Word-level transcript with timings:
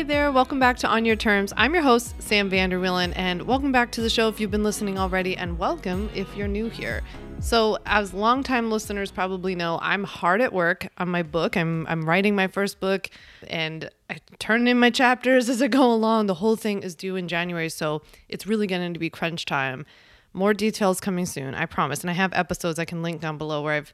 Hey 0.00 0.04
there, 0.04 0.32
welcome 0.32 0.58
back 0.58 0.78
to 0.78 0.88
On 0.88 1.04
Your 1.04 1.14
Terms. 1.14 1.52
I'm 1.58 1.74
your 1.74 1.82
host, 1.82 2.22
Sam 2.22 2.50
Vanderwielen, 2.50 3.12
and 3.16 3.42
welcome 3.42 3.70
back 3.70 3.92
to 3.92 4.00
the 4.00 4.08
show 4.08 4.28
if 4.28 4.40
you've 4.40 4.50
been 4.50 4.64
listening 4.64 4.98
already, 4.98 5.36
and 5.36 5.58
welcome 5.58 6.08
if 6.14 6.34
you're 6.34 6.48
new 6.48 6.70
here. 6.70 7.02
So, 7.40 7.76
as 7.84 8.14
longtime 8.14 8.70
listeners 8.70 9.10
probably 9.10 9.54
know, 9.54 9.78
I'm 9.82 10.04
hard 10.04 10.40
at 10.40 10.54
work 10.54 10.88
on 10.96 11.10
my 11.10 11.22
book. 11.22 11.54
I'm 11.54 11.86
I'm 11.86 12.08
writing 12.08 12.34
my 12.34 12.46
first 12.46 12.80
book, 12.80 13.10
and 13.46 13.90
I 14.08 14.16
turn 14.38 14.66
in 14.68 14.80
my 14.80 14.88
chapters 14.88 15.48
as 15.50 15.60
I 15.60 15.68
go 15.68 15.92
along. 15.92 16.28
The 16.28 16.34
whole 16.36 16.56
thing 16.56 16.82
is 16.82 16.94
due 16.94 17.16
in 17.16 17.28
January, 17.28 17.68
so 17.68 18.00
it's 18.26 18.46
really 18.46 18.66
getting 18.66 18.94
to 18.94 18.98
be 18.98 19.10
crunch 19.10 19.44
time. 19.44 19.84
More 20.32 20.54
details 20.54 20.98
coming 20.98 21.26
soon, 21.26 21.54
I 21.54 21.66
promise. 21.66 22.00
And 22.00 22.08
I 22.08 22.14
have 22.14 22.32
episodes 22.32 22.78
I 22.78 22.86
can 22.86 23.02
link 23.02 23.20
down 23.20 23.36
below 23.36 23.62
where 23.62 23.74
I've 23.74 23.92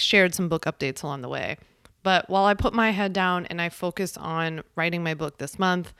shared 0.00 0.34
some 0.34 0.48
book 0.48 0.64
updates 0.64 1.04
along 1.04 1.20
the 1.22 1.28
way. 1.28 1.58
But 2.04 2.28
while 2.30 2.44
I 2.44 2.54
put 2.54 2.74
my 2.74 2.90
head 2.90 3.12
down 3.12 3.46
and 3.46 3.60
I 3.60 3.70
focus 3.70 4.16
on 4.16 4.62
writing 4.76 5.02
my 5.02 5.14
book 5.14 5.38
this 5.38 5.58
month, 5.58 5.92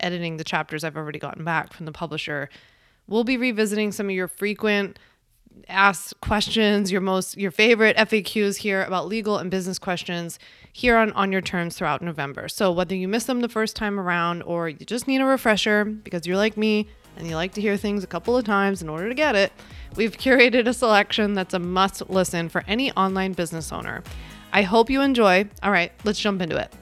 editing 0.00 0.38
the 0.38 0.44
chapters 0.44 0.82
I've 0.82 0.96
already 0.96 1.20
gotten 1.20 1.44
back 1.44 1.72
from 1.72 1.86
the 1.86 1.92
publisher, 1.92 2.48
we'll 3.06 3.24
be 3.24 3.36
revisiting 3.36 3.92
some 3.92 4.06
of 4.06 4.12
your 4.12 4.26
frequent 4.26 4.98
asked 5.68 6.18
questions, 6.22 6.90
your 6.90 7.02
most 7.02 7.36
your 7.36 7.50
favorite 7.50 7.96
FAQs 7.96 8.56
here 8.56 8.82
about 8.82 9.06
legal 9.06 9.36
and 9.36 9.50
business 9.50 9.78
questions 9.78 10.38
here 10.72 10.96
on 10.96 11.12
on 11.12 11.30
your 11.30 11.42
terms 11.42 11.76
throughout 11.76 12.00
November. 12.00 12.48
So 12.48 12.72
whether 12.72 12.94
you 12.94 13.06
missed 13.06 13.26
them 13.26 13.40
the 13.40 13.48
first 13.48 13.76
time 13.76 14.00
around 14.00 14.42
or 14.42 14.68
you 14.68 14.86
just 14.86 15.06
need 15.06 15.20
a 15.20 15.26
refresher 15.26 15.84
because 15.84 16.26
you're 16.26 16.36
like 16.36 16.56
me 16.56 16.88
and 17.16 17.28
you 17.28 17.34
like 17.34 17.52
to 17.54 17.60
hear 17.60 17.76
things 17.76 18.02
a 18.02 18.06
couple 18.06 18.36
of 18.36 18.44
times 18.44 18.80
in 18.80 18.88
order 18.88 19.10
to 19.10 19.14
get 19.14 19.34
it, 19.34 19.52
we've 19.96 20.16
curated 20.16 20.66
a 20.66 20.72
selection 20.72 21.34
that's 21.34 21.52
a 21.52 21.58
must 21.58 22.08
listen 22.08 22.48
for 22.48 22.64
any 22.66 22.90
online 22.92 23.32
business 23.32 23.72
owner. 23.72 24.02
I 24.52 24.62
hope 24.62 24.90
you 24.90 25.00
enjoy. 25.00 25.48
All 25.62 25.70
right, 25.70 25.92
let's 26.04 26.18
jump 26.18 26.42
into 26.42 26.56
it. 26.56 26.72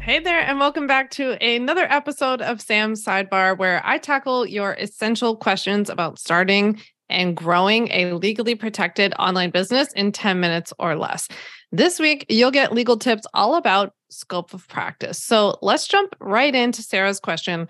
Hey 0.00 0.20
there, 0.20 0.40
and 0.40 0.58
welcome 0.58 0.86
back 0.86 1.10
to 1.12 1.32
another 1.44 1.84
episode 1.84 2.40
of 2.40 2.60
Sam's 2.62 3.04
Sidebar, 3.04 3.58
where 3.58 3.82
I 3.84 3.98
tackle 3.98 4.46
your 4.46 4.72
essential 4.72 5.36
questions 5.36 5.90
about 5.90 6.18
starting 6.18 6.80
and 7.10 7.36
growing 7.36 7.88
a 7.92 8.12
legally 8.14 8.54
protected 8.54 9.14
online 9.18 9.50
business 9.50 9.92
in 9.92 10.12
10 10.12 10.40
minutes 10.40 10.72
or 10.78 10.96
less. 10.96 11.28
This 11.72 12.00
week, 12.00 12.24
you'll 12.30 12.50
get 12.50 12.72
legal 12.72 12.96
tips 12.96 13.26
all 13.34 13.56
about 13.56 13.92
scope 14.10 14.54
of 14.54 14.66
practice. 14.68 15.22
So 15.22 15.58
let's 15.60 15.86
jump 15.86 16.16
right 16.20 16.54
into 16.54 16.82
Sarah's 16.82 17.20
question 17.20 17.68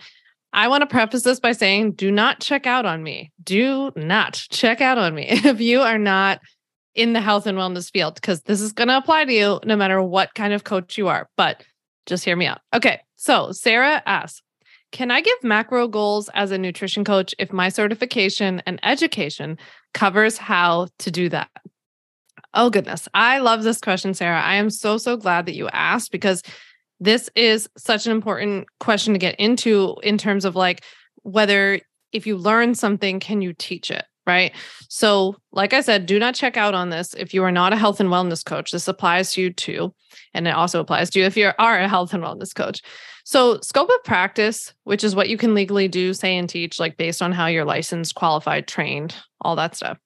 I 0.53 0.69
want 0.69 0.83
to 0.83 0.87
preface 0.87 1.23
this 1.23 1.41
by 1.41 1.53
saying 1.53 1.93
do 1.93 2.11
not 2.11 2.41
check 2.41 2.67
out 2.67 2.87
on 2.87 3.03
me. 3.03 3.33
Do 3.43 3.93
not 3.97 4.35
check 4.51 4.81
out 4.81 4.99
on 4.99 5.15
me 5.15 5.27
if 5.29 5.61
you 5.61 5.81
are 5.81 5.99
not 5.99 6.41
in 6.95 7.13
the 7.13 7.21
health 7.21 7.47
and 7.47 7.57
wellness 7.57 7.93
field, 7.93 8.15
because 8.15 8.43
this 8.43 8.61
is 8.61 8.73
going 8.73 8.89
to 8.89 8.97
apply 8.97 9.25
to 9.25 9.33
you 9.33 9.61
no 9.65 9.77
matter 9.77 10.03
what 10.03 10.35
kind 10.35 10.53
of 10.53 10.65
coach 10.65 10.99
you 10.99 11.09
are. 11.09 11.29
But 11.37 11.63
just 12.07 12.25
hear 12.25 12.37
me 12.37 12.47
out. 12.47 12.61
Okay. 12.75 13.01
So 13.17 13.53
Sarah 13.53 14.03
asks, 14.07 14.43
can 14.91 15.11
I 15.11 15.21
give 15.21 15.37
macro 15.43 15.87
goals 15.87 16.31
as 16.35 16.51
a 16.51 16.59
nutrition 16.59 17.05
coach 17.05 17.35
if 17.39 17.53
my 17.53 17.69
certification 17.69 18.63
and 18.67 18.81
education 18.83 19.59
covers 19.93 20.39
how 20.39 20.89
to 21.01 21.11
do 21.11 21.29
that? 21.29 21.51
Oh, 22.55 22.71
goodness. 22.71 23.07
I 23.13 23.39
love 23.39 23.63
this 23.63 23.81
question, 23.81 24.15
Sarah. 24.15 24.41
I 24.41 24.55
am 24.55 24.71
so, 24.71 24.97
so 24.97 25.17
glad 25.17 25.47
that 25.47 25.55
you 25.55 25.69
asked 25.69 26.11
because 26.11 26.43
this 27.01 27.31
is 27.35 27.69
such 27.77 28.07
an 28.07 28.13
important 28.13 28.67
question 28.81 29.13
to 29.13 29.19
get 29.19 29.37
into 29.37 29.97
in 30.03 30.19
terms 30.19 30.45
of 30.45 30.57
like 30.57 30.83
whether 31.23 31.81
if 32.13 32.27
you 32.27 32.37
learn 32.37 32.75
something, 32.75 33.21
can 33.21 33.43
you 33.43 33.53
teach 33.53 33.91
it? 33.91 34.05
Right. 34.27 34.55
So, 34.91 35.37
like 35.53 35.73
I 35.73 35.81
said, 35.81 36.05
do 36.05 36.19
not 36.19 36.35
check 36.35 36.59
out 36.59 36.75
on 36.75 36.91
this 36.91 37.15
if 37.15 37.33
you 37.33 37.43
are 37.45 37.53
not 37.53 37.73
a 37.73 37.77
health 37.77 37.99
and 37.99 38.11
wellness 38.11 38.45
coach. 38.45 38.73
This 38.73 38.87
applies 38.87 39.33
to 39.33 39.41
you 39.41 39.53
too. 39.55 39.95
And 40.35 40.47
it 40.47 40.51
also 40.51 40.81
applies 40.81 41.09
to 41.11 41.21
you 41.21 41.25
if 41.25 41.35
you 41.35 41.51
are 41.59 41.79
a 41.79 41.89
health 41.89 42.13
and 42.13 42.23
wellness 42.23 42.55
coach. 42.55 42.83
So, 43.25 43.59
scope 43.63 43.89
of 43.89 44.05
practice, 44.05 44.75
which 44.85 45.03
is 45.03 45.17
what 45.17 45.31
you 45.31 45.39
can 45.39 45.55
legally 45.55 45.89
do, 45.89 46.13
say, 46.13 46.37
and 46.37 46.47
teach, 46.47 46.79
like 46.79 46.99
based 46.99 47.23
on 47.23 47.33
how 47.33 47.47
you're 47.47 47.65
licensed, 47.65 48.15
qualified, 48.17 48.69
trained, 48.69 49.15
all 49.41 49.57
that 49.57 49.75
stuff. 49.75 49.97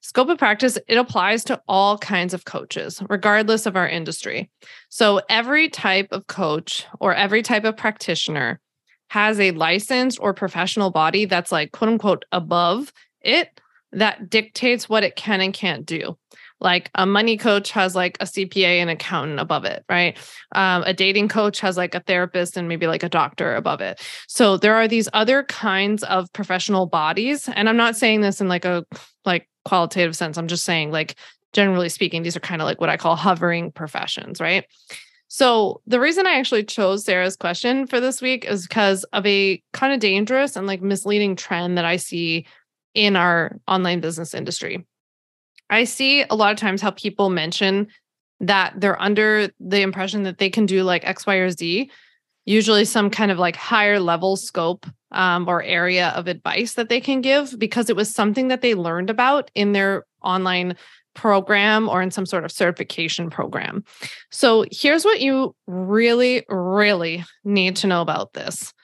Scope 0.00 0.28
of 0.28 0.38
practice, 0.38 0.78
it 0.88 0.96
applies 0.96 1.44
to 1.44 1.60
all 1.68 1.98
kinds 1.98 2.34
of 2.34 2.44
coaches, 2.44 3.02
regardless 3.08 3.66
of 3.66 3.76
our 3.76 3.88
industry. 3.88 4.50
So 4.88 5.20
every 5.28 5.68
type 5.68 6.08
of 6.10 6.26
coach 6.26 6.86
or 7.00 7.14
every 7.14 7.42
type 7.42 7.64
of 7.64 7.76
practitioner 7.76 8.60
has 9.08 9.38
a 9.38 9.52
licensed 9.52 10.18
or 10.20 10.34
professional 10.34 10.90
body 10.90 11.24
that's 11.24 11.52
like 11.52 11.72
quote 11.72 11.90
unquote 11.90 12.24
above 12.32 12.92
it 13.20 13.60
that 13.92 14.28
dictates 14.28 14.88
what 14.88 15.04
it 15.04 15.16
can 15.16 15.40
and 15.40 15.54
can't 15.54 15.86
do. 15.86 16.18
Like 16.60 16.90
a 16.94 17.04
money 17.06 17.36
coach 17.36 17.70
has 17.72 17.94
like 17.94 18.16
a 18.20 18.24
CPA 18.24 18.78
and 18.78 18.90
accountant 18.90 19.40
above 19.40 19.64
it, 19.64 19.84
right? 19.88 20.16
Um, 20.52 20.82
a 20.84 20.94
dating 20.94 21.28
coach 21.28 21.60
has 21.60 21.76
like 21.76 21.94
a 21.94 22.00
therapist 22.00 22.56
and 22.56 22.68
maybe 22.68 22.86
like 22.86 23.02
a 23.02 23.08
doctor 23.08 23.54
above 23.54 23.80
it. 23.80 24.00
So 24.28 24.56
there 24.56 24.74
are 24.74 24.88
these 24.88 25.08
other 25.12 25.42
kinds 25.44 26.02
of 26.04 26.32
professional 26.32 26.86
bodies. 26.86 27.48
And 27.48 27.68
I'm 27.68 27.76
not 27.76 27.96
saying 27.96 28.22
this 28.22 28.40
in 28.40 28.48
like 28.48 28.64
a 28.64 28.84
like 29.24 29.48
qualitative 29.64 30.16
sense. 30.16 30.36
I'm 30.36 30.48
just 30.48 30.64
saying, 30.64 30.90
like, 30.90 31.16
generally 31.52 31.88
speaking, 31.88 32.22
these 32.22 32.36
are 32.36 32.40
kind 32.40 32.60
of 32.60 32.66
like 32.66 32.80
what 32.80 32.90
I 32.90 32.96
call 32.96 33.16
hovering 33.16 33.72
professions, 33.72 34.40
right? 34.40 34.64
So, 35.28 35.80
the 35.86 36.00
reason 36.00 36.26
I 36.26 36.38
actually 36.38 36.64
chose 36.64 37.04
Sarah's 37.04 37.36
question 37.36 37.86
for 37.86 38.00
this 38.00 38.22
week 38.22 38.44
is 38.44 38.66
because 38.66 39.04
of 39.12 39.26
a 39.26 39.62
kind 39.72 39.92
of 39.92 40.00
dangerous 40.00 40.56
and 40.56 40.66
like 40.66 40.82
misleading 40.82 41.36
trend 41.36 41.78
that 41.78 41.84
I 41.84 41.96
see 41.96 42.46
in 42.94 43.16
our 43.16 43.58
online 43.66 44.00
business 44.00 44.34
industry. 44.34 44.86
I 45.70 45.84
see 45.84 46.22
a 46.22 46.34
lot 46.34 46.52
of 46.52 46.58
times 46.58 46.80
how 46.80 46.90
people 46.90 47.30
mention 47.30 47.88
that 48.40 48.74
they're 48.80 49.00
under 49.00 49.48
the 49.58 49.80
impression 49.80 50.24
that 50.24 50.38
they 50.38 50.50
can 50.50 50.66
do 50.66 50.82
like 50.82 51.04
X, 51.04 51.26
Y, 51.26 51.36
or 51.36 51.50
Z, 51.50 51.90
usually 52.44 52.84
some 52.84 53.10
kind 53.10 53.30
of 53.30 53.38
like 53.38 53.56
higher 53.56 53.98
level 53.98 54.36
scope 54.36 54.86
um, 55.14 55.48
or 55.48 55.62
area 55.62 56.08
of 56.10 56.26
advice 56.26 56.74
that 56.74 56.88
they 56.90 57.00
can 57.00 57.22
give 57.22 57.58
because 57.58 57.88
it 57.88 57.96
was 57.96 58.14
something 58.14 58.48
that 58.48 58.60
they 58.60 58.74
learned 58.74 59.08
about 59.08 59.50
in 59.54 59.72
their 59.72 60.04
online 60.22 60.76
program 61.14 61.88
or 61.88 62.02
in 62.02 62.10
some 62.10 62.26
sort 62.26 62.44
of 62.44 62.52
certification 62.52 63.30
program. 63.30 63.84
So 64.30 64.66
here's 64.70 65.04
what 65.04 65.20
you 65.20 65.54
really, 65.66 66.44
really 66.48 67.24
need 67.44 67.76
to 67.76 67.86
know 67.86 68.02
about 68.02 68.32
this. 68.32 68.74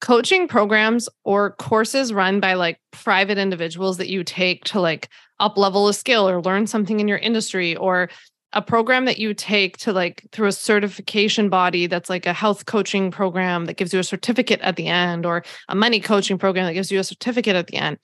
Coaching 0.00 0.48
programs 0.48 1.08
or 1.24 1.52
courses 1.52 2.12
run 2.12 2.40
by 2.40 2.54
like 2.54 2.80
private 2.90 3.38
individuals 3.38 3.98
that 3.98 4.08
you 4.08 4.24
take 4.24 4.64
to 4.64 4.80
like 4.80 5.08
up 5.38 5.58
level 5.58 5.88
a 5.88 5.94
skill 5.94 6.28
or 6.28 6.40
learn 6.40 6.66
something 6.66 7.00
in 7.00 7.08
your 7.08 7.18
industry 7.18 7.76
or 7.76 8.08
a 8.56 8.62
program 8.62 9.04
that 9.04 9.18
you 9.18 9.34
take 9.34 9.76
to 9.76 9.92
like 9.92 10.26
through 10.32 10.48
a 10.48 10.52
certification 10.52 11.50
body 11.50 11.86
that's 11.86 12.08
like 12.08 12.24
a 12.24 12.32
health 12.32 12.64
coaching 12.64 13.10
program 13.10 13.66
that 13.66 13.76
gives 13.76 13.92
you 13.92 14.00
a 14.00 14.04
certificate 14.04 14.60
at 14.62 14.76
the 14.76 14.86
end 14.86 15.26
or 15.26 15.44
a 15.68 15.74
money 15.74 16.00
coaching 16.00 16.38
program 16.38 16.64
that 16.64 16.72
gives 16.72 16.90
you 16.90 16.98
a 16.98 17.04
certificate 17.04 17.54
at 17.54 17.66
the 17.66 17.76
end 17.76 17.98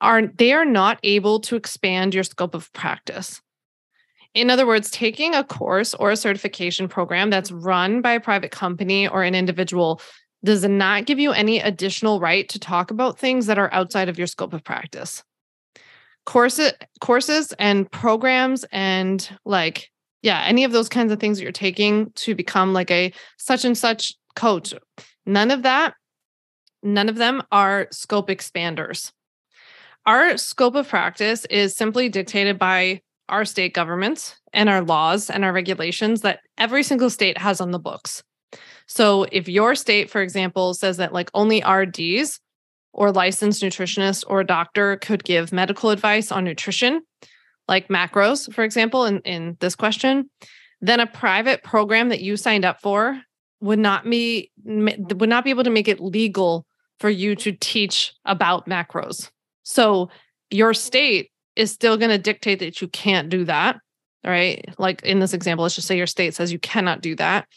are 0.00 0.26
they 0.26 0.54
are 0.54 0.64
not 0.64 0.98
able 1.02 1.38
to 1.38 1.54
expand 1.54 2.14
your 2.14 2.24
scope 2.24 2.54
of 2.54 2.72
practice. 2.72 3.42
In 4.32 4.48
other 4.48 4.66
words 4.66 4.90
taking 4.90 5.34
a 5.34 5.44
course 5.44 5.92
or 5.92 6.10
a 6.10 6.16
certification 6.16 6.88
program 6.88 7.28
that's 7.28 7.52
run 7.52 8.00
by 8.00 8.12
a 8.12 8.20
private 8.20 8.52
company 8.52 9.06
or 9.06 9.22
an 9.22 9.34
individual 9.34 10.00
does 10.42 10.64
not 10.64 11.04
give 11.04 11.18
you 11.18 11.32
any 11.32 11.60
additional 11.60 12.20
right 12.20 12.48
to 12.48 12.58
talk 12.58 12.90
about 12.90 13.18
things 13.18 13.44
that 13.46 13.58
are 13.58 13.72
outside 13.74 14.08
of 14.08 14.16
your 14.16 14.26
scope 14.26 14.54
of 14.54 14.64
practice 14.64 15.22
courses 16.24 16.72
courses 17.00 17.52
and 17.58 17.90
programs 17.90 18.64
and 18.72 19.30
like 19.44 19.90
yeah 20.22 20.42
any 20.46 20.64
of 20.64 20.72
those 20.72 20.88
kinds 20.88 21.12
of 21.12 21.20
things 21.20 21.38
that 21.38 21.42
you're 21.42 21.52
taking 21.52 22.10
to 22.12 22.34
become 22.34 22.72
like 22.72 22.90
a 22.90 23.12
such 23.38 23.64
and 23.64 23.76
such 23.76 24.14
coach. 24.34 24.74
None 25.26 25.50
of 25.50 25.62
that 25.62 25.94
none 26.82 27.08
of 27.08 27.16
them 27.16 27.42
are 27.50 27.88
scope 27.90 28.28
expanders. 28.28 29.10
Our 30.06 30.36
scope 30.36 30.74
of 30.74 30.88
practice 30.88 31.46
is 31.46 31.74
simply 31.74 32.10
dictated 32.10 32.58
by 32.58 33.00
our 33.30 33.46
state 33.46 33.72
governments 33.72 34.36
and 34.52 34.68
our 34.68 34.82
laws 34.82 35.30
and 35.30 35.44
our 35.44 35.52
regulations 35.52 36.20
that 36.20 36.40
every 36.58 36.82
single 36.82 37.08
state 37.08 37.38
has 37.38 37.60
on 37.60 37.70
the 37.70 37.78
books. 37.78 38.22
So 38.86 39.24
if 39.32 39.48
your 39.48 39.74
state 39.74 40.10
for 40.10 40.20
example 40.20 40.74
says 40.74 40.98
that 40.98 41.12
like 41.12 41.30
only 41.34 41.62
rds 41.62 42.38
or 42.94 43.12
licensed 43.12 43.62
nutritionist 43.62 44.24
or 44.28 44.40
a 44.40 44.46
doctor 44.46 44.96
could 44.96 45.24
give 45.24 45.52
medical 45.52 45.90
advice 45.90 46.30
on 46.32 46.44
nutrition, 46.44 47.02
like 47.68 47.88
macros, 47.88 48.52
for 48.52 48.62
example, 48.62 49.04
in, 49.04 49.18
in 49.20 49.56
this 49.60 49.74
question, 49.74 50.30
then 50.80 51.00
a 51.00 51.06
private 51.06 51.62
program 51.62 52.08
that 52.10 52.20
you 52.20 52.36
signed 52.36 52.64
up 52.64 52.80
for 52.80 53.20
would 53.60 53.78
not 53.78 54.08
be 54.08 54.50
would 54.64 55.28
not 55.28 55.44
be 55.44 55.50
able 55.50 55.64
to 55.64 55.70
make 55.70 55.88
it 55.88 56.00
legal 56.00 56.66
for 57.00 57.10
you 57.10 57.34
to 57.34 57.52
teach 57.52 58.14
about 58.24 58.68
macros. 58.68 59.30
So 59.64 60.10
your 60.50 60.74
state 60.74 61.30
is 61.56 61.72
still 61.72 61.96
going 61.96 62.10
to 62.10 62.18
dictate 62.18 62.58
that 62.60 62.80
you 62.80 62.88
can't 62.88 63.28
do 63.28 63.44
that, 63.44 63.78
right? 64.24 64.64
Like 64.78 65.02
in 65.02 65.18
this 65.18 65.34
example, 65.34 65.62
let's 65.62 65.74
just 65.74 65.88
say 65.88 65.96
your 65.96 66.06
state 66.06 66.34
says 66.34 66.52
you 66.52 66.58
cannot 66.58 67.00
do 67.00 67.16
that. 67.16 67.48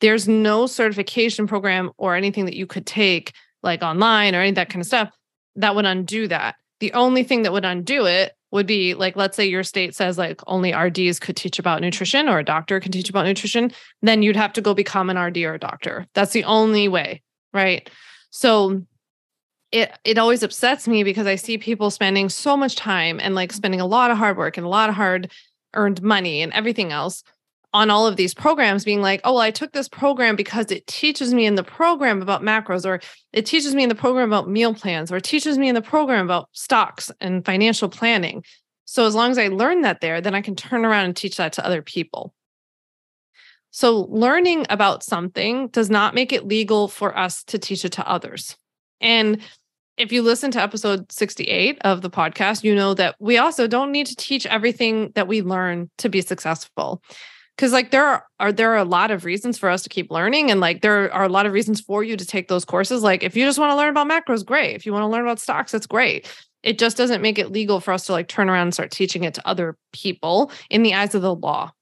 There's 0.00 0.28
no 0.28 0.66
certification 0.66 1.46
program 1.46 1.90
or 1.96 2.14
anything 2.14 2.44
that 2.44 2.56
you 2.56 2.66
could 2.66 2.86
take 2.86 3.32
like 3.66 3.82
online 3.82 4.34
or 4.34 4.40
any 4.40 4.52
that 4.52 4.70
kind 4.70 4.80
of 4.80 4.86
stuff, 4.86 5.10
that 5.56 5.74
would 5.74 5.84
undo 5.84 6.28
that. 6.28 6.56
The 6.80 6.92
only 6.92 7.24
thing 7.24 7.42
that 7.42 7.52
would 7.52 7.64
undo 7.64 8.06
it 8.06 8.32
would 8.52 8.66
be 8.66 8.94
like, 8.94 9.16
let's 9.16 9.36
say 9.36 9.46
your 9.46 9.62
state 9.62 9.94
says 9.94 10.16
like 10.16 10.40
only 10.46 10.72
RDs 10.72 11.18
could 11.18 11.36
teach 11.36 11.58
about 11.58 11.80
nutrition 11.80 12.28
or 12.28 12.38
a 12.38 12.44
doctor 12.44 12.80
can 12.80 12.92
teach 12.92 13.10
about 13.10 13.26
nutrition, 13.26 13.72
then 14.02 14.22
you'd 14.22 14.36
have 14.36 14.52
to 14.54 14.60
go 14.60 14.72
become 14.72 15.10
an 15.10 15.18
RD 15.18 15.38
or 15.38 15.54
a 15.54 15.58
doctor. 15.58 16.06
That's 16.14 16.32
the 16.32 16.44
only 16.44 16.88
way, 16.88 17.22
right? 17.52 17.90
So 18.30 18.82
it 19.72 19.92
it 20.04 20.18
always 20.18 20.42
upsets 20.42 20.86
me 20.86 21.02
because 21.02 21.26
I 21.26 21.34
see 21.34 21.58
people 21.58 21.90
spending 21.90 22.28
so 22.28 22.56
much 22.56 22.76
time 22.76 23.18
and 23.20 23.34
like 23.34 23.52
spending 23.52 23.80
a 23.80 23.86
lot 23.86 24.10
of 24.10 24.18
hard 24.18 24.36
work 24.36 24.56
and 24.56 24.64
a 24.64 24.70
lot 24.70 24.88
of 24.88 24.94
hard 24.94 25.32
earned 25.74 26.02
money 26.02 26.40
and 26.40 26.52
everything 26.52 26.92
else 26.92 27.22
on 27.76 27.90
all 27.90 28.06
of 28.06 28.16
these 28.16 28.32
programs 28.32 28.86
being 28.86 29.02
like, 29.02 29.20
oh, 29.24 29.34
well, 29.34 29.42
I 29.42 29.50
took 29.50 29.72
this 29.72 29.86
program 29.86 30.34
because 30.34 30.70
it 30.70 30.86
teaches 30.86 31.34
me 31.34 31.44
in 31.44 31.56
the 31.56 31.62
program 31.62 32.22
about 32.22 32.40
macros, 32.40 32.86
or 32.86 33.00
it 33.34 33.44
teaches 33.44 33.74
me 33.74 33.82
in 33.82 33.90
the 33.90 33.94
program 33.94 34.32
about 34.32 34.48
meal 34.48 34.72
plans, 34.72 35.12
or 35.12 35.16
it 35.18 35.24
teaches 35.24 35.58
me 35.58 35.68
in 35.68 35.74
the 35.74 35.82
program 35.82 36.24
about 36.24 36.48
stocks 36.52 37.10
and 37.20 37.44
financial 37.44 37.90
planning. 37.90 38.42
So 38.86 39.04
as 39.04 39.14
long 39.14 39.30
as 39.30 39.36
I 39.36 39.48
learn 39.48 39.82
that 39.82 40.00
there, 40.00 40.22
then 40.22 40.34
I 40.34 40.40
can 40.40 40.56
turn 40.56 40.86
around 40.86 41.04
and 41.04 41.14
teach 41.14 41.36
that 41.36 41.52
to 41.54 41.66
other 41.66 41.82
people. 41.82 42.32
So 43.72 44.06
learning 44.08 44.64
about 44.70 45.02
something 45.02 45.68
does 45.68 45.90
not 45.90 46.14
make 46.14 46.32
it 46.32 46.48
legal 46.48 46.88
for 46.88 47.16
us 47.16 47.44
to 47.44 47.58
teach 47.58 47.84
it 47.84 47.92
to 47.92 48.08
others. 48.08 48.56
And 49.02 49.42
if 49.98 50.12
you 50.12 50.22
listen 50.22 50.50
to 50.52 50.62
episode 50.62 51.12
68 51.12 51.78
of 51.82 52.00
the 52.00 52.08
podcast, 52.08 52.64
you 52.64 52.74
know 52.74 52.94
that 52.94 53.16
we 53.20 53.36
also 53.36 53.66
don't 53.66 53.92
need 53.92 54.06
to 54.06 54.16
teach 54.16 54.46
everything 54.46 55.12
that 55.14 55.28
we 55.28 55.42
learn 55.42 55.90
to 55.98 56.08
be 56.08 56.22
successful 56.22 57.02
because 57.56 57.72
like 57.72 57.90
there 57.90 58.04
are, 58.04 58.26
are 58.38 58.52
there 58.52 58.72
are 58.72 58.78
a 58.78 58.84
lot 58.84 59.10
of 59.10 59.24
reasons 59.24 59.58
for 59.58 59.70
us 59.70 59.82
to 59.82 59.88
keep 59.88 60.10
learning 60.10 60.50
and 60.50 60.60
like 60.60 60.82
there 60.82 61.12
are 61.12 61.24
a 61.24 61.28
lot 61.28 61.46
of 61.46 61.52
reasons 61.52 61.80
for 61.80 62.04
you 62.04 62.16
to 62.16 62.26
take 62.26 62.48
those 62.48 62.64
courses. 62.64 63.02
Like 63.02 63.22
if 63.22 63.34
you 63.34 63.44
just 63.44 63.58
want 63.58 63.70
to 63.70 63.76
learn 63.76 63.88
about 63.88 64.08
macros 64.08 64.44
great. 64.44 64.76
If 64.76 64.84
you 64.84 64.92
want 64.92 65.04
to 65.04 65.08
learn 65.08 65.22
about 65.22 65.40
stocks 65.40 65.72
that's 65.72 65.86
great. 65.86 66.30
It 66.62 66.78
just 66.78 66.96
doesn't 66.96 67.22
make 67.22 67.38
it 67.38 67.52
legal 67.52 67.80
for 67.80 67.92
us 67.92 68.06
to 68.06 68.12
like 68.12 68.28
turn 68.28 68.50
around 68.50 68.62
and 68.62 68.74
start 68.74 68.90
teaching 68.90 69.24
it 69.24 69.34
to 69.34 69.48
other 69.48 69.76
people 69.92 70.50
in 70.68 70.82
the 70.82 70.94
eyes 70.94 71.14
of 71.14 71.22
the 71.22 71.34
law. 71.34 71.72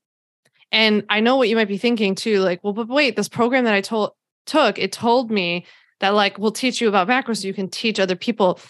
And 0.70 1.04
i 1.08 1.20
know 1.20 1.36
what 1.36 1.48
you 1.48 1.56
might 1.56 1.68
be 1.68 1.78
thinking 1.78 2.14
too 2.14 2.40
like 2.40 2.62
well 2.62 2.72
but 2.72 2.88
wait 2.88 3.16
this 3.16 3.28
program 3.28 3.64
that 3.64 3.74
i 3.74 3.80
told 3.80 4.12
took 4.46 4.78
it 4.78 4.92
told 4.92 5.30
me 5.30 5.66
that 6.00 6.10
like 6.10 6.38
we'll 6.38 6.52
teach 6.52 6.80
you 6.80 6.88
about 6.88 7.08
macros 7.08 7.42
so 7.42 7.48
you 7.48 7.54
can 7.54 7.68
teach 7.68 7.98
other 7.98 8.16
people. 8.16 8.60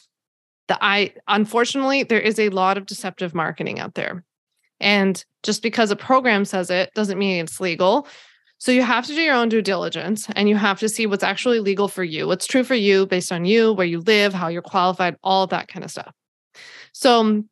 The 0.68 0.78
i 0.80 1.12
unfortunately 1.28 2.02
there 2.02 2.20
is 2.20 2.38
a 2.38 2.48
lot 2.48 2.78
of 2.78 2.86
deceptive 2.86 3.34
marketing 3.34 3.80
out 3.80 3.94
there 3.94 4.24
and 4.84 5.24
just 5.42 5.62
because 5.62 5.90
a 5.90 5.96
program 5.96 6.44
says 6.44 6.70
it 6.70 6.92
doesn't 6.94 7.18
mean 7.18 7.42
it's 7.42 7.58
legal. 7.58 8.06
So 8.58 8.70
you 8.70 8.82
have 8.82 9.06
to 9.06 9.14
do 9.14 9.20
your 9.20 9.34
own 9.34 9.48
due 9.48 9.62
diligence 9.62 10.28
and 10.36 10.48
you 10.48 10.56
have 10.56 10.78
to 10.80 10.88
see 10.88 11.06
what's 11.06 11.24
actually 11.24 11.58
legal 11.58 11.88
for 11.88 12.04
you, 12.04 12.26
what's 12.26 12.46
true 12.46 12.62
for 12.62 12.74
you 12.74 13.06
based 13.06 13.32
on 13.32 13.44
you, 13.44 13.72
where 13.72 13.86
you 13.86 14.00
live, 14.00 14.32
how 14.32 14.48
you're 14.48 14.62
qualified, 14.62 15.16
all 15.24 15.42
of 15.42 15.50
that 15.50 15.68
kind 15.68 15.84
of 15.84 15.90
stuff. 15.90 16.12
So 16.92 17.20
um, 17.20 17.48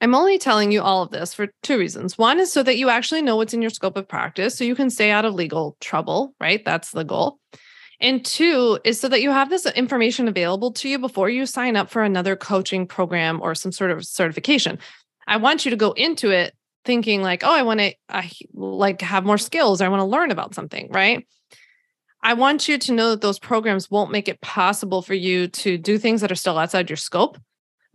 I'm 0.00 0.14
only 0.14 0.36
telling 0.36 0.70
you 0.70 0.82
all 0.82 1.02
of 1.02 1.10
this 1.10 1.32
for 1.32 1.48
two 1.62 1.78
reasons. 1.78 2.18
One 2.18 2.38
is 2.38 2.52
so 2.52 2.62
that 2.62 2.76
you 2.76 2.90
actually 2.90 3.22
know 3.22 3.36
what's 3.36 3.54
in 3.54 3.62
your 3.62 3.70
scope 3.70 3.96
of 3.96 4.06
practice 4.06 4.56
so 4.56 4.64
you 4.64 4.74
can 4.74 4.90
stay 4.90 5.10
out 5.10 5.24
of 5.24 5.34
legal 5.34 5.76
trouble, 5.80 6.34
right? 6.40 6.62
That's 6.64 6.90
the 6.90 7.04
goal. 7.04 7.38
And 8.00 8.24
two 8.24 8.78
is 8.84 9.00
so 9.00 9.08
that 9.08 9.22
you 9.22 9.30
have 9.30 9.48
this 9.48 9.64
information 9.66 10.28
available 10.28 10.72
to 10.72 10.88
you 10.88 10.98
before 10.98 11.30
you 11.30 11.46
sign 11.46 11.76
up 11.76 11.88
for 11.88 12.02
another 12.02 12.36
coaching 12.36 12.86
program 12.86 13.40
or 13.40 13.54
some 13.54 13.72
sort 13.72 13.92
of 13.92 14.04
certification. 14.04 14.78
I 15.26 15.38
want 15.38 15.64
you 15.64 15.70
to 15.70 15.76
go 15.76 15.92
into 15.92 16.30
it 16.30 16.54
thinking 16.84 17.22
like, 17.22 17.44
oh, 17.44 17.52
I 17.52 17.62
want 17.62 17.80
to 17.80 17.94
I 18.08 18.30
like 18.52 19.00
have 19.02 19.24
more 19.24 19.38
skills. 19.38 19.80
I 19.80 19.88
want 19.88 20.00
to 20.00 20.04
learn 20.04 20.30
about 20.30 20.54
something, 20.54 20.90
right? 20.90 21.26
I 22.22 22.34
want 22.34 22.68
you 22.68 22.78
to 22.78 22.92
know 22.92 23.10
that 23.10 23.20
those 23.20 23.38
programs 23.38 23.90
won't 23.90 24.10
make 24.10 24.28
it 24.28 24.40
possible 24.40 25.02
for 25.02 25.14
you 25.14 25.48
to 25.48 25.76
do 25.76 25.98
things 25.98 26.22
that 26.22 26.32
are 26.32 26.36
still 26.36 26.58
outside 26.58 26.88
your 26.88 26.96
scope. 26.96 27.36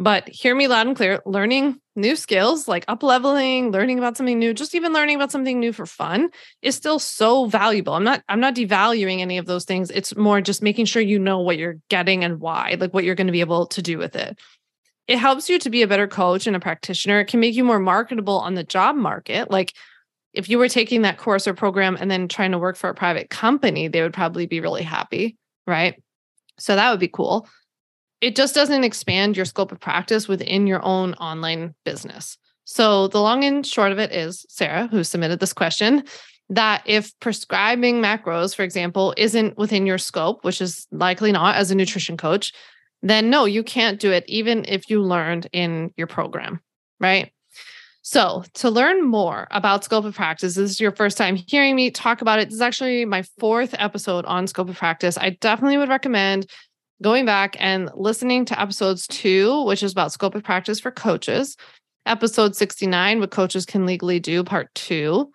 But 0.02 0.30
hear 0.30 0.56
me 0.56 0.68
loud 0.68 0.88
and 0.88 0.96
clear, 0.96 1.22
learning 1.26 1.82
new 1.96 2.16
skills 2.16 2.70
like 2.70 2.86
up 2.88 3.04
leveling, 3.04 3.72
learning 3.72 3.98
about 3.98 4.16
something 4.16 4.40
new, 4.40 4.54
just 4.54 4.74
even 4.74 4.94
learning 4.94 5.18
about 5.18 5.32
something 5.32 5.60
new 5.60 5.74
for 5.74 5.86
fun 5.86 6.30
is 6.62 6.76
still 6.76 7.00
so 7.00 7.48
valuable. 7.48 7.94
I'm 7.94 8.06
not 8.06 8.24
I'm 8.30 8.40
not 8.40 8.56
devaluing 8.56 9.20
any 9.20 9.38
of 9.40 9.46
those 9.46 9.66
things. 9.66 9.92
It's 9.92 10.16
more 10.16 10.40
just 10.40 10.62
making 10.62 10.86
sure 10.86 11.02
you 11.02 11.20
know 11.20 11.40
what 11.40 11.58
you're 11.58 11.80
getting 11.90 12.24
and 12.24 12.40
why, 12.40 12.78
like 12.80 12.94
what 12.94 13.04
you're 13.04 13.16
going 13.16 13.28
to 13.28 13.34
be 13.34 13.42
able 13.42 13.66
to 13.68 13.82
do 13.82 13.98
with 13.98 14.16
it 14.16 14.40
it 15.10 15.18
helps 15.18 15.50
you 15.50 15.58
to 15.58 15.72
be 15.72 15.82
a 15.82 15.88
better 15.88 16.08
coach 16.08 16.46
and 16.46 16.56
a 16.56 16.60
practitioner. 16.60 17.20
It 17.20 17.26
can 17.26 17.40
make 17.40 17.56
you 17.56 17.64
more 17.64 17.80
marketable 17.80 18.38
on 18.38 18.54
the 18.54 18.64
job 18.64 18.96
market. 18.96 19.50
Like 19.50 19.74
if 20.34 20.48
you 20.48 20.60
were 20.60 20.70
taking 20.70 21.02
that 21.02 21.18
course 21.18 21.48
or 21.48 21.56
program 21.56 21.98
and 22.00 22.12
then 22.12 22.28
trying 22.28 22.52
to 22.52 22.60
work 22.60 22.78
for 22.78 22.92
a 22.92 22.94
private 22.94 23.32
company, 23.32 23.88
they 23.88 24.04
would 24.04 24.14
probably 24.14 24.46
be 24.46 24.62
really 24.62 24.84
happy, 24.84 25.36
right? 25.66 26.00
So 26.60 26.76
that 26.76 26.92
would 26.92 27.00
be 27.00 27.08
cool. 27.08 27.50
It 28.22 28.36
just 28.36 28.54
doesn't 28.54 28.84
expand 28.84 29.36
your 29.36 29.48
scope 29.48 29.72
of 29.72 29.80
practice 29.80 30.28
within 30.28 30.68
your 30.68 30.86
own 30.86 31.16
online 31.16 31.74
business. 31.86 32.38
So 32.66 33.08
the 33.08 33.20
long 33.20 33.44
and 33.44 33.66
short 33.66 33.92
of 33.92 33.98
it 33.98 34.12
is 34.12 34.46
Sarah, 34.48 34.86
who 34.92 35.04
submitted 35.04 35.40
this 35.40 35.54
question, 35.54 36.04
that 36.50 36.84
if 36.86 37.20
prescribing 37.20 38.00
macros, 38.00 38.54
for 38.54 38.62
example, 38.62 39.16
isn't 39.18 39.58
within 39.58 39.88
your 39.88 39.98
scope, 39.98 40.44
which 40.44 40.62
is 40.62 40.86
likely 40.92 41.32
not 41.32 41.56
as 41.56 41.72
a 41.72 41.76
nutrition 41.76 42.16
coach, 42.16 42.54
then 43.02 43.30
no, 43.30 43.46
you 43.46 43.64
can't 43.64 44.00
do 44.00 44.12
it, 44.12 44.26
even 44.28 44.66
if 44.68 44.90
you 44.90 45.02
learned 45.02 45.48
in 45.54 45.94
your 45.98 46.08
program, 46.08 46.60
right? 47.00 47.32
So, 48.02 48.44
to 48.56 48.70
learn 48.70 49.04
more 49.04 49.48
about 49.52 49.84
scope 49.84 50.06
of 50.06 50.16
practice, 50.16 50.56
this 50.56 50.72
is 50.72 50.80
your 50.80 50.92
first 50.92 51.18
time 51.18 51.36
hearing 51.36 51.76
me 51.76 51.92
talk 51.92 52.22
about 52.22 52.40
it. 52.40 52.46
This 52.46 52.56
is 52.56 52.62
actually 52.62 53.06
my 53.06 53.24
fourth 53.40 53.76
episode 53.78 54.26
on 54.26 54.48
scope 54.48 54.70
of 54.70 54.78
practice. 54.78 55.18
I 55.18 55.32
definitely 55.42 55.78
would 55.78 55.90
recommend 55.90 56.50
going 57.02 57.26
back 57.26 57.56
and 57.60 57.90
listening 57.96 58.46
to 58.46 58.60
episodes 58.60 59.06
two, 59.08 59.64
which 59.66 59.84
is 59.84 59.92
about 59.92 60.12
scope 60.12 60.36
of 60.36 60.44
practice 60.44 60.80
for 60.80 60.92
coaches, 60.92 61.56
episode 62.06 62.56
69, 62.56 63.20
what 63.20 63.32
coaches 63.32 63.66
can 63.66 63.86
legally 63.86 64.20
do, 64.20 64.44
part 64.44 64.74
two. 64.76 65.32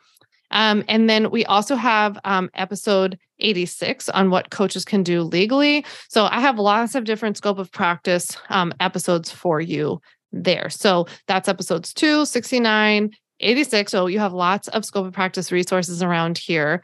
Um, 0.55 0.85
and 0.89 1.11
then 1.11 1.31
we 1.31 1.45
also 1.45 1.77
have 1.77 2.19
um, 2.25 2.49
episode 2.55 3.19
86 3.41 4.09
on 4.09 4.31
what 4.31 4.51
coaches 4.51 4.85
can 4.85 5.03
do 5.03 5.23
legally. 5.23 5.85
So 6.09 6.27
I 6.31 6.41
have 6.41 6.59
lots 6.59 6.95
of 6.95 7.05
different 7.05 7.37
scope 7.37 7.59
of 7.59 7.71
practice 7.71 8.37
um, 8.49 8.73
episodes 8.81 9.31
for 9.31 9.61
you 9.61 10.01
there. 10.33 10.71
So 10.71 11.07
that's 11.27 11.49
episodes 11.49 11.93
2, 11.93 12.25
69, 12.25 13.11
86. 13.41 13.93
So 13.93 14.07
you 14.07 14.21
have 14.21 14.33
lots 14.33 14.69
of 14.69 14.85
scope 14.85 15.07
of 15.07 15.13
practice 15.13 15.53
resources 15.53 16.03
around 16.03 16.39
here. 16.39 16.83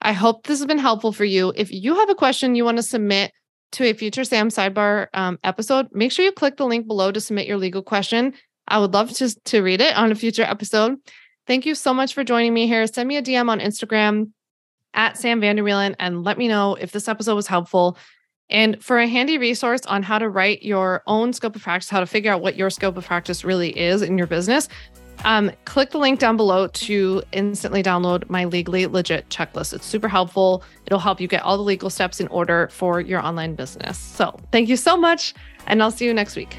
I 0.00 0.12
hope 0.12 0.46
this 0.46 0.60
has 0.60 0.66
been 0.66 0.78
helpful 0.78 1.12
for 1.12 1.24
you. 1.24 1.52
If 1.56 1.72
you 1.72 1.96
have 1.96 2.08
a 2.08 2.14
question 2.14 2.54
you 2.54 2.64
want 2.64 2.78
to 2.78 2.82
submit 2.84 3.32
to 3.72 3.84
a 3.84 3.92
future 3.92 4.24
Sam 4.24 4.48
Sidebar 4.48 5.08
um, 5.12 5.38
episode, 5.42 5.88
make 5.92 6.12
sure 6.12 6.24
you 6.24 6.32
click 6.32 6.56
the 6.56 6.66
link 6.66 6.86
below 6.86 7.10
to 7.10 7.20
submit 7.20 7.48
your 7.48 7.58
legal 7.58 7.82
question. 7.82 8.32
I 8.68 8.78
would 8.78 8.94
love 8.94 9.10
to, 9.14 9.34
to 9.46 9.60
read 9.60 9.80
it 9.80 9.96
on 9.96 10.12
a 10.12 10.14
future 10.14 10.44
episode. 10.44 10.98
Thank 11.48 11.64
you 11.64 11.74
so 11.74 11.94
much 11.94 12.12
for 12.12 12.22
joining 12.22 12.52
me 12.52 12.66
here. 12.66 12.86
Send 12.86 13.08
me 13.08 13.16
a 13.16 13.22
DM 13.22 13.48
on 13.48 13.58
Instagram 13.58 14.32
at 14.92 15.16
Sam 15.16 15.40
Vanderwielen 15.40 15.96
and 15.98 16.22
let 16.22 16.36
me 16.36 16.46
know 16.46 16.74
if 16.74 16.92
this 16.92 17.08
episode 17.08 17.36
was 17.36 17.46
helpful. 17.46 17.96
And 18.50 18.82
for 18.84 18.98
a 18.98 19.08
handy 19.08 19.38
resource 19.38 19.80
on 19.86 20.02
how 20.02 20.18
to 20.18 20.28
write 20.28 20.62
your 20.62 21.02
own 21.06 21.32
scope 21.32 21.56
of 21.56 21.62
practice, 21.62 21.88
how 21.88 22.00
to 22.00 22.06
figure 22.06 22.30
out 22.30 22.42
what 22.42 22.56
your 22.56 22.68
scope 22.68 22.98
of 22.98 23.06
practice 23.06 23.46
really 23.46 23.70
is 23.78 24.02
in 24.02 24.18
your 24.18 24.26
business, 24.26 24.68
um, 25.24 25.50
click 25.64 25.90
the 25.90 25.98
link 25.98 26.20
down 26.20 26.36
below 26.36 26.66
to 26.66 27.22
instantly 27.32 27.82
download 27.82 28.28
my 28.28 28.44
legally 28.44 28.86
legit 28.86 29.26
checklist. 29.30 29.72
It's 29.72 29.86
super 29.86 30.08
helpful. 30.08 30.62
It'll 30.84 30.98
help 30.98 31.18
you 31.18 31.28
get 31.28 31.42
all 31.42 31.56
the 31.56 31.62
legal 31.62 31.88
steps 31.88 32.20
in 32.20 32.28
order 32.28 32.68
for 32.70 33.00
your 33.00 33.24
online 33.24 33.54
business. 33.54 33.98
So 33.98 34.38
thank 34.52 34.68
you 34.68 34.76
so 34.76 34.98
much, 34.98 35.32
and 35.66 35.82
I'll 35.82 35.90
see 35.90 36.04
you 36.04 36.12
next 36.12 36.36
week. 36.36 36.58